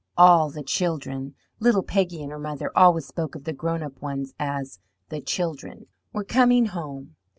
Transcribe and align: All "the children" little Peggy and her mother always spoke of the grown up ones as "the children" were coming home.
All 0.17 0.49
"the 0.49 0.63
children" 0.63 1.35
little 1.59 1.83
Peggy 1.83 2.23
and 2.23 2.31
her 2.31 2.39
mother 2.39 2.71
always 2.75 3.05
spoke 3.05 3.35
of 3.35 3.43
the 3.43 3.53
grown 3.53 3.83
up 3.83 4.01
ones 4.01 4.33
as 4.39 4.79
"the 5.09 5.21
children" 5.21 5.85
were 6.11 6.23
coming 6.23 6.65
home. 6.65 7.15